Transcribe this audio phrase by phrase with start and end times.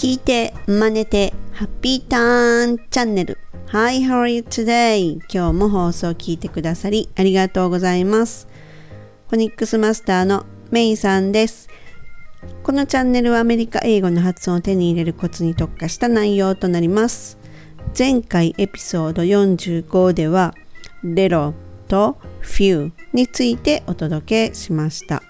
[0.00, 3.36] 聞いて真似てハッピーターンチャンネル。
[3.66, 5.18] Hi, how are you today?
[5.30, 8.48] 今日も放送を聞いてくださりありがとうございます。
[9.28, 11.68] フォニックスマスターのメイさんです。
[12.62, 17.36] このチャンネルはアメリカ英語の発音を手に入れるコツに特化した内容となります。
[17.98, 20.54] 前回エピソード45では
[21.04, 21.52] little
[21.88, 25.22] と few についてお届けしました。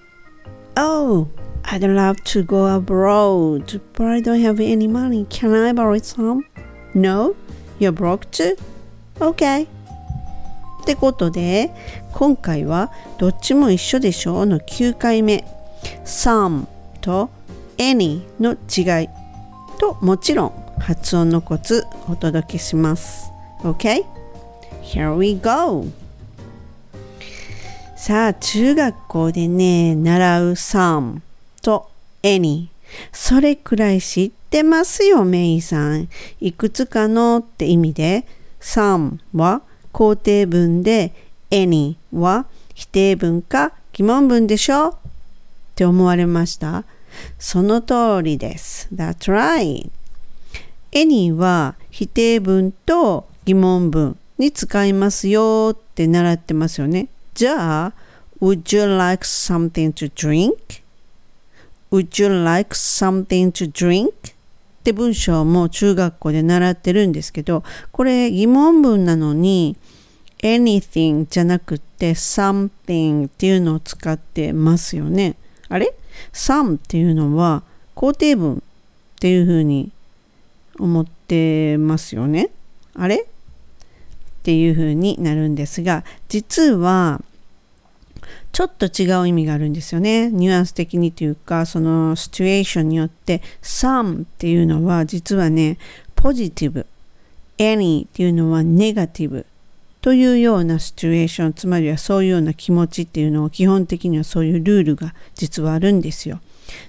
[0.76, 1.26] Oh,
[1.72, 5.24] I'd love to go abroad, but I don't have any money.
[5.30, 6.44] Can I borrow some?
[6.94, 7.36] No?
[7.78, 8.56] You're broke too?
[9.20, 9.68] Okay.
[10.82, 11.70] ってことで、
[12.12, 15.44] 今回はどっちも一緒でしょうの9回目。
[16.04, 16.66] some
[17.00, 17.30] と
[17.78, 19.08] any の違い
[19.78, 23.30] ともちろん発音のコツお届けします。
[23.60, 24.04] OK?
[24.82, 25.86] Here we go!
[27.96, 31.20] さあ、中学校でね、習う some
[31.62, 31.90] と
[32.22, 32.68] any
[33.12, 36.08] それくらい知ってますよ、メイさん。
[36.40, 38.26] いくつかのって意味で、
[38.60, 39.62] some は
[39.92, 41.12] 肯定文で、
[41.50, 44.88] any は否定文か疑問文でしょ？
[44.88, 44.94] っ
[45.76, 46.84] て思われました
[47.38, 48.88] その通りです。
[48.92, 49.90] That's right.
[50.92, 57.08] any は否定文と疑問文に使いますよって習ってますよね。
[57.34, 57.92] じゃあ、
[58.40, 60.79] Would you like something to drink?
[61.90, 64.08] Would you like something to drink?
[64.10, 64.12] っ
[64.82, 69.76] て文章も中学校で習ってるんですけど、これ疑問文なのに
[70.42, 75.36] anything じゃなくて something っていうのを使ってますよね。
[75.68, 75.94] あれ
[76.32, 77.62] ?some っていうのは
[77.94, 78.58] 肯定文っ
[79.18, 79.90] ていうふうに
[80.78, 82.50] 思ってますよね。
[82.94, 83.16] あれ？
[83.20, 87.20] っていうふうになるんですが、実は
[88.52, 90.30] ちょっと違う意味があるんですよね。
[90.30, 95.78] ニュアンス的にというか、そのシチュエーションによって、some っていうのは実はね、
[96.16, 96.86] ポジティブ、
[97.58, 99.46] any っていうのはネガティブ
[100.00, 106.40] というようなシチュエーション、つまりはそういうような気持ちっていうのを基本的にはそういうルールが実はあるんですよ。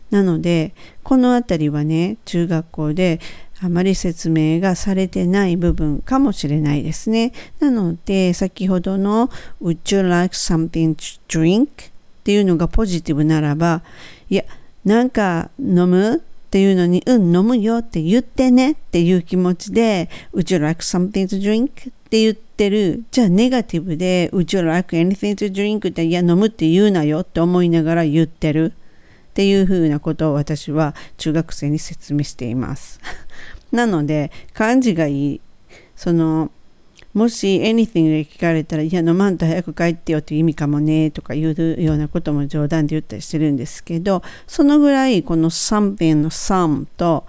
[0.10, 3.20] なので、このあたりはね、中学校で
[3.64, 7.32] あまり説明がされてない部分かもしれないですね。
[7.60, 9.30] なので、先ほどの
[9.62, 11.68] Would you like something to drink?
[11.68, 11.70] っ
[12.24, 13.84] ていうのがポジティブならば、
[14.30, 14.44] いや、
[14.84, 16.18] なんか飲む？
[16.18, 16.20] っ
[16.52, 21.70] ていうのに、うん、飲むよって言ってねっていう気持ちで、Would you like something to drink?
[21.70, 23.04] って言ってる。
[23.10, 25.90] じゃあ、ネガティブで、Would you like anything to drink?
[25.90, 28.74] って、いや、飲むって言うなよって思いながら言ってる。
[29.32, 33.00] っていうふうなことを私は中学生に説明しています。
[33.72, 35.42] なので漢字がいい。
[35.96, 36.52] その
[37.14, 47.26] もし anything で聞かれたら、いや、飲まんと早く帰ってよっていう意味かもねとか言うようなことも冗談で言ったりしてるんですけど、そのぐらいこの something の some と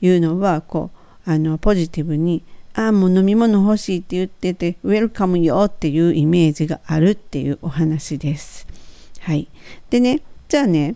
[0.00, 0.90] いうのは、こ
[1.26, 8.66] う、あの、ポジティブに、ああ、もう飲み物欲しいって言ってて、ウェルカムよっていうイメージがあるっていうお話です。
[9.20, 9.48] はい。
[9.90, 10.94] でね、じゃあね、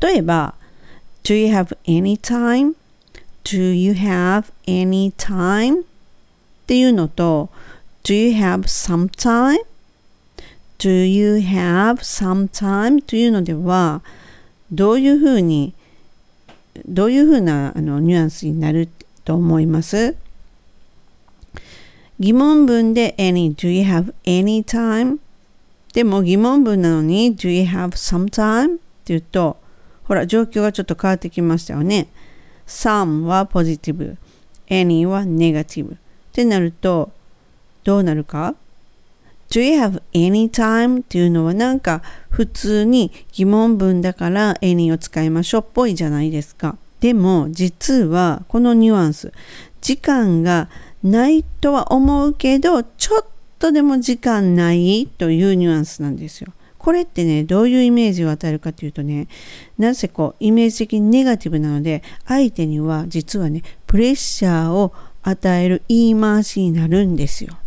[0.00, 0.54] 例えば、
[1.22, 2.74] Do you have any time?
[3.44, 5.82] Do you have any time?
[5.82, 5.84] っ
[6.66, 7.50] ていうのと
[8.04, 9.58] Do you have some time?
[10.78, 13.02] Do you have some time?
[13.02, 14.02] というのでは
[14.72, 15.74] どういうふうに
[16.86, 18.88] どういうふうなあのニュアンスになる
[19.24, 20.16] と思います
[22.18, 25.18] 疑問文で any Do you have any time?
[25.92, 28.76] でも疑問文なのに Do you have some time?
[28.76, 29.56] っていうと
[30.04, 32.08] ほら状況がちょっと変わってきましたよね。
[32.70, 34.16] Some はポジティブ、
[34.68, 35.94] any はネガティブ。
[35.94, 35.96] っ
[36.32, 37.10] てなると、
[37.82, 38.54] どうなるか
[39.50, 41.00] ？Do you have any time?
[41.00, 46.78] っていうのはなんか普通に疑問文だから any を使いましょうっぽいじゃないですか。
[47.00, 49.32] でも実はこのニュアンス、
[49.80, 50.68] 時間が
[51.02, 53.24] ないとは思うけど、ちょっ
[53.58, 56.52] とでも時間ないというニュアンスなんですよ。
[56.80, 59.28] これってね、どういうイメージを与えるかというとね、
[59.76, 67.58] なぜこう、イメージ的にネガティブなので、相手には実はね、プレッシャーを与える言い回しになるんですよ。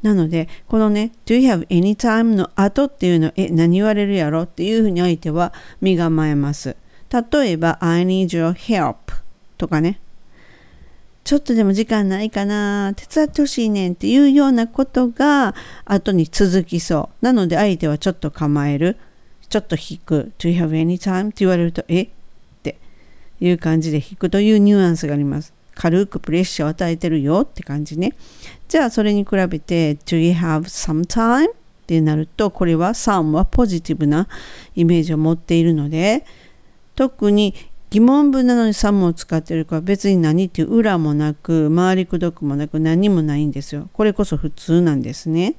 [0.00, 5.52] なので、このね、do you have any time の後っていうの、え、何言われるやろっていうふうに相手は
[5.82, 6.74] 身構えます。
[7.12, 8.96] 例えば、I need your help
[9.58, 10.00] とかね、
[11.24, 15.54] ちょっとでも時間ないかな手伝ってほしいねんっていうようなことが
[15.86, 17.24] 後に続きそう。
[17.24, 18.98] なので相手はちょっと構える。
[19.48, 20.32] ちょっと引く。
[20.38, 21.26] Do you have any time?
[21.26, 22.02] って言われると、え？
[22.02, 22.08] っ
[22.62, 22.76] て
[23.40, 25.54] いう感じで引くというニュアンスがあります。
[25.74, 28.12] 軽くプレッシャーを与えてるよって感じね。
[28.68, 31.50] じゃあそれに比べて Do you have some time?
[31.50, 31.52] っ
[31.86, 34.28] てなるとこれは some はポジティブな
[34.74, 36.24] イメージを持っているので
[36.94, 37.54] 特に
[37.90, 43.88] 疑問文なのに some を使ってるから別に何っていう裏もなく回りくどくもなく何もないんですよ。
[43.92, 45.54] これこそ普通なんですね。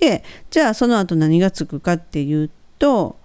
[0.00, 3.16] で、じゃあその後何がつくかっていうと、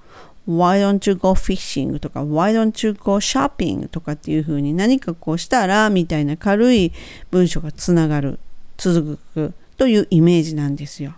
[0.47, 1.99] Why don't you go fishing?
[1.99, 3.87] とか Why don't you go shopping?
[3.87, 6.91] とかっていう風に何かこうしたらみたいな軽い
[7.29, 8.39] 文章がつながる、
[8.77, 11.13] 続くというイメージなんですよ。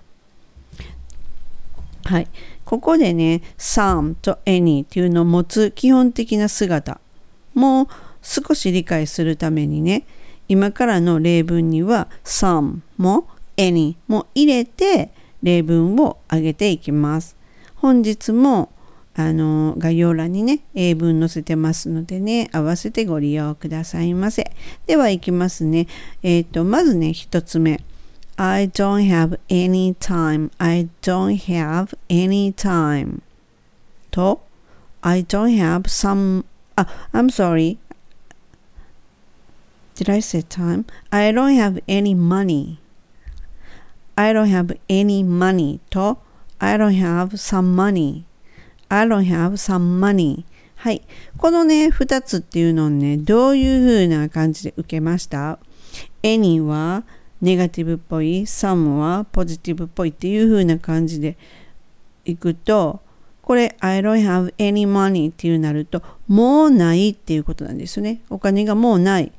[2.04, 2.28] はい。
[2.66, 7.00] ここでね、some と any っていうのを持つ基本的な姿
[7.54, 7.88] もう
[8.22, 10.06] 少し理解するためにね、
[10.48, 13.28] 今からの例文には some も
[13.58, 15.12] any も入れて
[15.42, 17.36] 例文を挙げていきます。
[17.76, 18.70] 本日も
[19.16, 24.52] あの概要欄にね英文載せてますのでね合わせてご利用くださいませ。
[24.88, 25.88] ではいきますね。
[26.24, 27.82] えっ、ー、とまずね一つ目。
[28.36, 30.50] I don't have any time.
[30.58, 33.22] I don't have any time.
[34.10, 34.42] と
[35.02, 36.46] I don't have some
[36.76, 37.78] あ I'm sorry
[39.96, 40.86] Did I say time?
[41.12, 42.78] I don't have any money
[44.16, 46.18] I don't have any money と
[46.60, 48.24] I don't have some money
[48.90, 50.46] I don't have some money
[50.84, 51.02] はい。
[51.38, 55.58] このね、2つっていうのをね、どういう風な感じで受けました
[56.22, 57.06] ?any は
[57.42, 61.38] ネガティブっぽい、some はポジティブっぽいっていう風な感じで
[62.26, 63.00] いくと、
[63.44, 68.22] これ I don't have any money っていうなると、もうないっていうことなんですよね。
[68.30, 69.32] お金がもうない。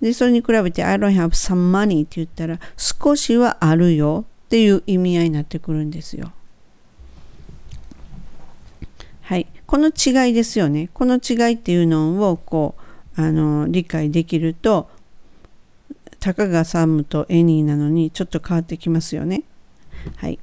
[0.00, 6.32] で、それに比べて I don't have some money って言ったら、少しはあるよっていう意味合いになってくるんですよ。
[9.22, 10.90] はい、この違いですよね。
[10.92, 12.74] この違いっていうのをこ
[13.16, 14.90] うあの理解できると
[16.20, 19.44] たかがサムとエニーなのにちょっと変わってきますよね。
[20.16, 20.38] はい、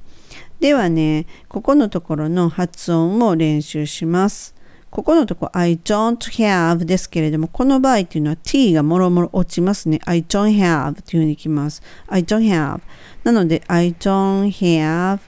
[0.62, 4.54] ではねここのところの発音を練習します。
[4.90, 9.98] ここのとこ I don't have ですけれども、この場合っていうのは t がもろもろ落ちますね。
[10.04, 11.82] I don't have っていうふうにきます。
[12.06, 12.80] I don't have
[13.24, 15.18] なので I don't have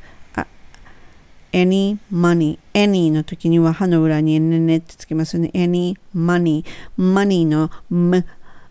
[1.53, 5.51] any money any の時には歯の裏に n ってつけますよね。
[5.53, 6.65] any money
[6.97, 8.25] money の m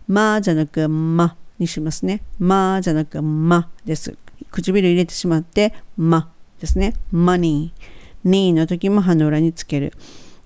[0.08, 2.22] まじゃなくまにしますね。
[2.40, 4.16] まじゃなくまです。
[4.50, 6.30] 唇入れてしまってま。
[6.64, 7.72] ですね money
[8.24, 9.92] にの時も歯の裏につける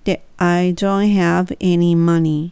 [0.02, 2.50] で I don't have any money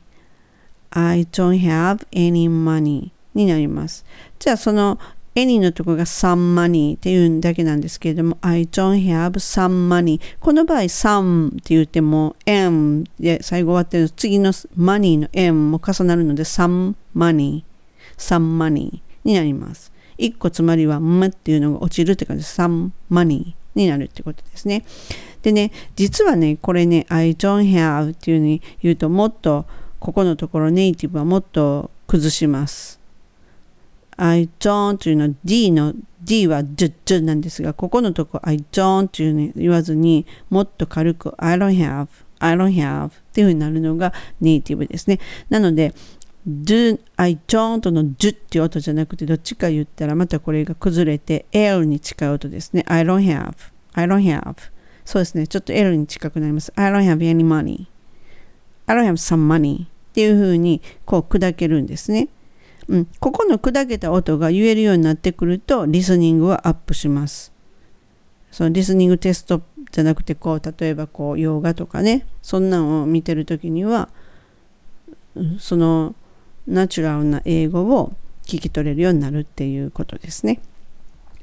[0.91, 4.05] I don't have any money になります
[4.39, 5.01] じゃあその
[5.35, 14.53] any のところが some money っていうだけなんですけれども I don't have some money この場合 some って言っても m で最後終わってる次の
[14.53, 17.65] money の m も重なるので some money
[18.17, 24.85] some money になります1個つまりは m っていうのが落ちるって感じで some money になるってことですね
[25.43, 29.67] でね実はねこれね I don't have っていうふうに言うともっと
[30.01, 33.01] ここのところネイティブはもっと崩します
[34.17, 35.95] I don't というのは D の
[36.27, 42.09] D は d, d なんですが、ここのとこ I don't というの言わずにもっと軽く I don't have,
[42.41, 45.21] I don't have っていうふうになるのがネイティブですね。
[45.49, 45.95] なので、
[46.47, 52.85] do, I don't の do っていう音じゃなくてどっちか言ったらまたこれが崩れて L に近い音ですね。
[52.87, 53.55] I don't have,
[53.95, 54.57] I don't have
[55.05, 55.47] そうですね。
[55.47, 56.73] ちょっと L に近くなります。
[56.77, 57.87] I don't have any money.
[58.87, 62.29] I don't have some money っていうふうにこう砕けるんですね。
[62.89, 67.53] うん、ここの砕けた音が言えるようになってくるとリスニングはアップします。
[68.51, 74.09] そのリスニングテストじゃなくてこう例えばこう洋画とかねそんなんを見てる時には
[75.59, 76.15] その
[76.67, 78.13] ナチュラルな英語を
[78.45, 80.61] 聞き取れるようになるっていうことですね。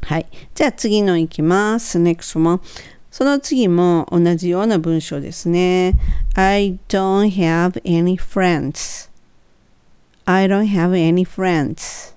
[0.01, 0.25] はい。
[0.53, 1.99] じゃあ次のいきます。
[1.99, 2.59] Next one.
[3.11, 5.93] その次も同じような文章ですね。
[6.35, 9.13] I don't have any friends.
[10.25, 12.15] I don't have any friends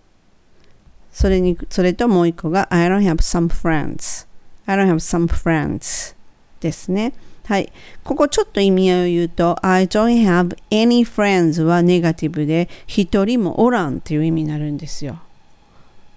[1.10, 4.26] それにそれともう一個が I don't have some friends
[4.66, 6.14] I don't have some friends
[6.60, 7.14] ですね
[7.46, 7.72] はい。
[8.04, 15.20] ここちょっと意味合いを言うと I don't have any friends はネガティブで一人もおらんっていう意味になるんですよ。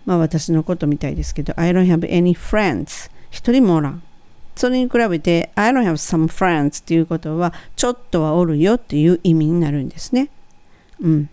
[0.06, 4.04] まあ私のことみたいですけど I don't have any friends 一人もおらん。
[4.56, 10.30] それに比べて I don't have some friends っていうことはちょっとはおるよっていう意味になるんですね。
[11.00, 11.30] うん。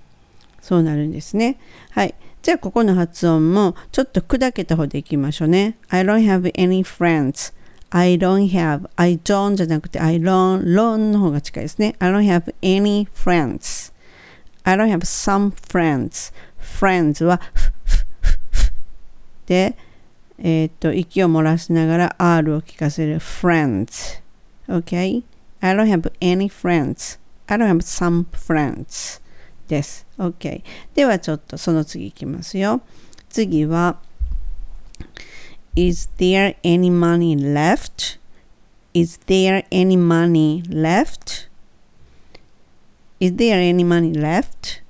[0.61, 1.59] そうなるんですね。
[1.91, 2.15] はい。
[2.43, 5.76] じゃあ、ここの発音もちょっと砕けた方でいきましょうね。
[5.88, 7.53] I don't have any friends.
[7.90, 11.95] I don't have, I don't じゃなくて I don't, don't の方が近いですね。
[11.99, 13.93] I don't have any friends.
[14.64, 16.33] I don't have some friends.
[16.61, 17.40] friends は
[19.47, 19.76] で、
[20.38, 24.21] えっ、と、息を漏らしながら R を聞かせる friends.
[24.69, 25.23] Okay?
[25.61, 27.19] I don't have any friends.
[27.47, 29.21] I don't have some friends
[29.69, 30.07] です。
[30.19, 30.62] OK。
[30.95, 32.83] ではちょっとその次いきますよ。
[33.28, 33.99] 次は
[35.76, 38.18] Is there any money left?
[38.95, 41.50] Is there any money left?
[43.21, 44.83] Is there any money left?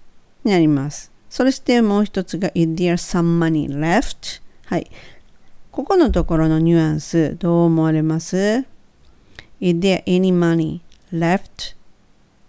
[0.45, 1.11] になります。
[1.29, 4.41] そしてもう一つが Is there some money left?
[4.67, 4.89] はい。
[5.73, 8.65] ここのところのニュアンスどう思われます
[9.61, 10.79] ?Is there any money
[11.13, 11.75] left?
[11.75, 11.77] っ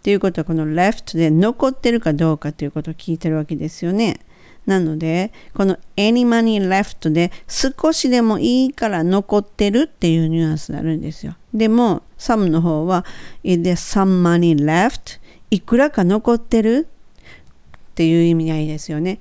[0.04, 4.20] ていうことはこの left で残ってるかどうかということを聞いてるわけですよね。
[4.68, 11.36] なので、この any money left で少しでもいいから残ってるっていうニュアンスになるんですよ。
[11.54, 13.06] でも、some の方は
[13.44, 15.20] is there some money left?
[15.50, 16.88] いくらか残ってる
[17.92, 19.20] っていう意味合いですよね。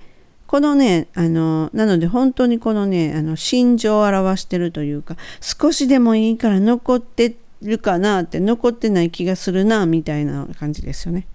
[0.48, 11.26] このね、あの、なので本当にこのね、あの、心情を表してるというか、少しでもいいから残ってるかなって、残ってない気がするな、みたいな感じですよね。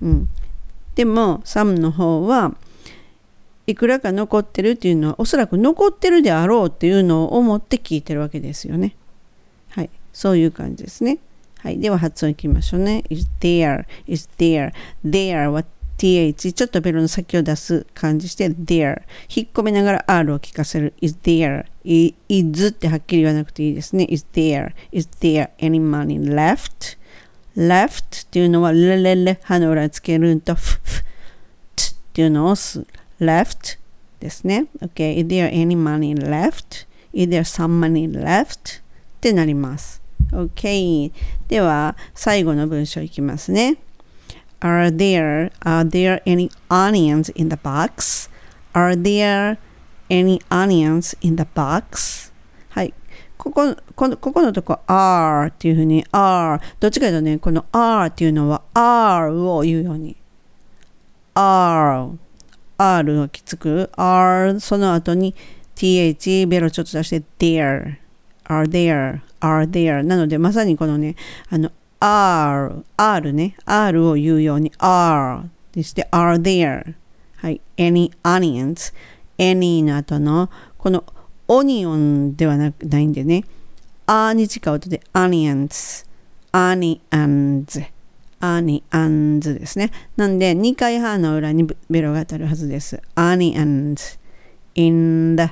[0.00, 0.28] うん。
[0.94, 2.54] でも、サムの方は、
[3.66, 8.94] いくらか残ってるっていうのは、おそらく残ってるであろうっていうのを思って聞いてるわけですよね。
[9.70, 9.90] はい。
[10.12, 11.18] そういう感じですね。
[11.58, 11.78] はい。
[11.78, 13.04] では発音いきましょうね。
[13.08, 14.72] is there, is there,
[15.04, 15.64] there は
[15.96, 19.02] th ちょっとベロの先を出す感じして there
[19.34, 21.66] 引っ込めながら r を聞かせる is there?
[21.84, 24.72] Is ってはっきり言わなくていいですね is there?
[24.92, 26.98] Is there any money left?
[27.56, 31.04] Left っていうのはレレレ歯の裏つけるんとフフっ
[32.12, 32.86] ていうのを押す
[33.20, 33.78] left
[34.20, 38.82] ですね OK is there any money left is there some money left っ
[39.20, 41.12] てなります Okay.
[41.48, 43.76] では最後の文章いきますね
[44.60, 48.30] Are there are there any onions in the box?
[48.72, 49.58] Are there
[50.08, 52.32] any onions in the box?
[52.70, 52.94] はい。
[53.36, 60.16] ここ、このここのとこ are っていうふうに are どっちかというとね、この are っていうのは are を言うように
[61.34, 62.16] are
[62.78, 65.34] R がきつく R その後に
[65.76, 67.96] th ベロちょっと出して there
[68.44, 71.16] are there are there なのでまさにこのね
[71.50, 76.94] あの R、R ね、R を言うように R でして are there.
[77.36, 78.92] はい、any onions
[79.38, 81.04] any の後のこの
[81.48, 83.44] オニオンではなくないんでね、
[84.06, 86.06] あに近い音で onions
[86.52, 87.93] onions
[88.58, 89.90] onions ですね。
[90.16, 93.00] なんで2回半の裏にベロが当たるはずです。
[93.16, 94.18] onions
[94.74, 95.44] in the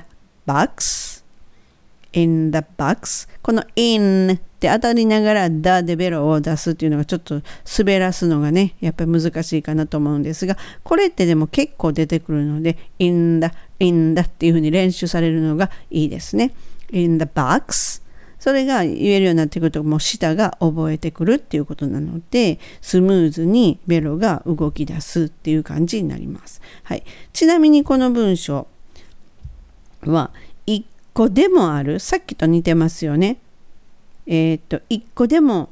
[0.45, 1.23] box
[2.13, 7.41] in the box この in って当たりながらダでベロを出すっていうのがちょっと
[7.77, 13.47] 滑らすのがねやっぱり難しいかなと思うんですがこれってでも結構出てくるので in the
[13.79, 16.53] in the っていうふうに練習されるのがいいですね
[16.91, 18.02] in the box
[18.43, 26.59] それが言えるようになってくるともう舌が覚えてくるっていうことなのでスムーズにベロが動き出すっていう感じになります。
[26.83, 28.67] はい、ちなみにこの文章
[30.01, 30.31] は
[30.67, 30.83] 1
[31.13, 33.37] 個でもあるさっきと似てますよね。
[34.27, 35.69] えっ、と1個でも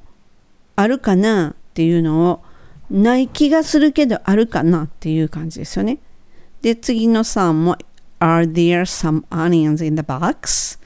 [0.78, 2.42] あるかなっていうのを
[2.90, 5.98] ない気がするけどあるかなっていう感じですよね。
[6.62, 7.75] で次の3も
[8.22, 10.80] Are there some onions in the box?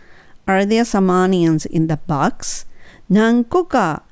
[0.45, 2.67] Are there some onions in the box?
[3.09, 4.03] 何個か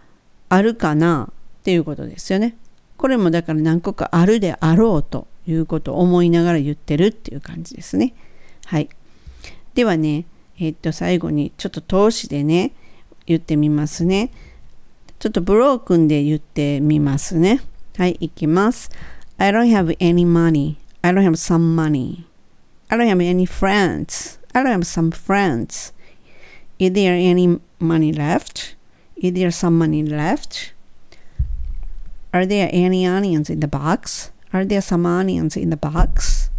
[0.49, 1.29] あるかな？
[1.61, 2.55] っていうことですよね。
[2.97, 8.13] これもだから何個かあるであろうということを思いながら言ってるっていう感じですね。
[8.65, 8.89] はい。
[9.73, 10.25] ではね、
[10.59, 12.73] えっと最後にちょっと投資でね、
[13.25, 14.31] 言ってみますね。
[15.19, 17.61] ちょっとブロークンで言ってみますね。
[17.97, 18.89] はい、いきます。
[19.37, 20.75] I don't have any money.
[21.01, 22.25] I don't have some money.
[22.89, 24.39] I don't have any friends.
[24.53, 25.93] I don't have some friends.
[26.79, 28.75] Is there any money left?
[29.15, 30.73] Is there some money left?
[32.31, 34.31] Are there any onions in the box?
[34.51, 36.51] Are there some onions in the box?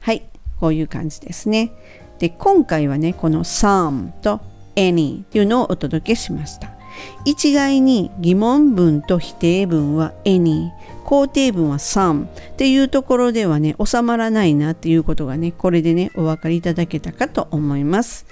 [0.00, 0.22] はい、
[0.60, 1.72] こういう感じですね。
[2.18, 4.40] で、今回はね、この some と
[4.76, 6.77] any っていうのをお届けしました。
[7.24, 10.70] 一概に疑問文と否定文は any
[11.04, 18.26] 肯定文は some っていうところではね収まらないなっていうことがねこれでねお分かりいただけたかと思います。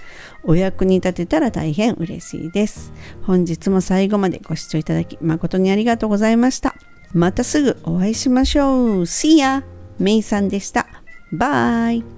[0.45, 2.93] お役に立てたら大変嬉しいです。
[3.23, 6.75] 本日も最後までご視聴いただき誠にありがとうございました。
[7.13, 9.01] またすぐお会いしましょう。
[9.03, 9.63] See ya!
[9.99, 10.87] メイさんでした。
[11.33, 12.16] バイ。